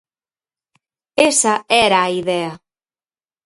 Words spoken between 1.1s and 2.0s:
Esa era